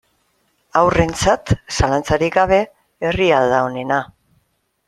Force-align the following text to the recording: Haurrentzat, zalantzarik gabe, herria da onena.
Haurrentzat, 0.79 1.53
zalantzarik 1.79 2.39
gabe, 2.39 2.59
herria 3.11 3.47
da 3.55 3.61
onena. 3.67 4.01